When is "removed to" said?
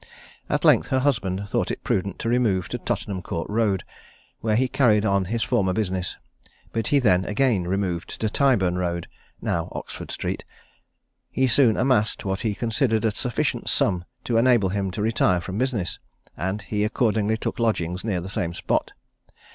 7.67-8.27